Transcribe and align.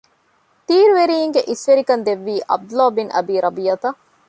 ތީރުވެރީންގެ 0.67 1.41
އިސްވެރިކަން 1.47 2.03
ދެއްވީ 2.07 2.35
ޢަބްދުﷲ 2.49 2.89
ބިން 2.95 3.11
އަބީ 3.15 3.35
ރަބީޢަތަށް 3.45 3.97